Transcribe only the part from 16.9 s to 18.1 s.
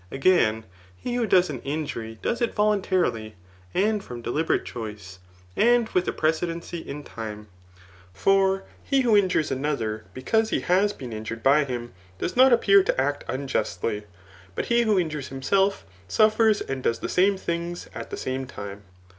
the same things at